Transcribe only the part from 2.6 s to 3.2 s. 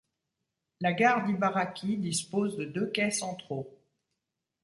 deux quais